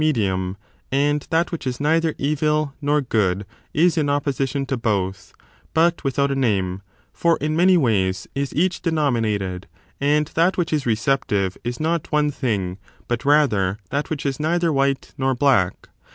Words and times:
267 0.01 0.07
medium; 0.51 0.57
and 0.91 1.27
that 1.29 1.51
which 1.51 1.67
is 1.67 1.79
neither 1.79 2.15
evil 2.17 2.73
nor 2.81 3.01
good 3.01 3.45
is 3.71 3.99
in 3.99 4.07
opposi 4.07 4.49
tion 4.49 4.65
to 4.65 4.75
both, 4.75 5.31
but 5.75 6.03
without 6.03 6.31
a 6.31 6.35
name: 6.35 6.81
for 7.13 7.37
in 7.37 7.55
many 7.55 7.77
ways 7.77 8.27
is 8.33 8.51
each 8.55 8.81
denominated, 8.81 9.67
and 9.99 10.25
that 10.33 10.57
which 10.57 10.73
is 10.73 10.87
receptive 10.87 11.55
is 11.63 11.79
not 11.79 12.11
one 12.11 12.31
thing, 12.31 12.79
but 13.07 13.23
rather 13.25 13.77
that 13.91 14.09
which 14.09 14.25
is 14.25 14.39
neither 14.39 14.73
white 14.73 15.13
nor 15.19 15.35
black. 15.35 15.87